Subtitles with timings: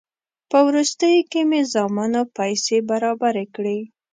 [0.51, 3.79] په وروستیو کې مې زامنو پیسې برابرې کړې.